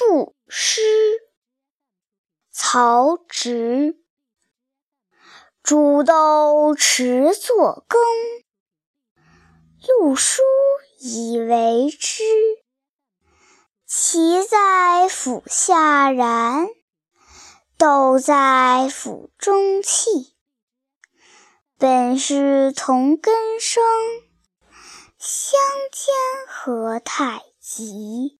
[0.00, 0.80] 赋诗
[2.50, 4.02] 曹植
[5.62, 8.00] 煮豆持作羹
[9.82, 10.40] 漉菽
[11.00, 12.22] 以为汁
[13.86, 16.66] 萁在釜下燃
[17.76, 20.34] 豆在釜中泣
[21.76, 23.82] 本是同根生
[25.18, 25.60] 相
[25.92, 26.14] 煎
[26.48, 28.39] 何太急